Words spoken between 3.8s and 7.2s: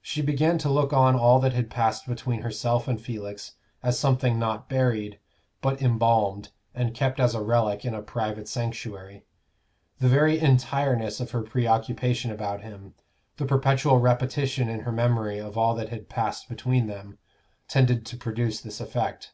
as something not buried, but embalmed and kept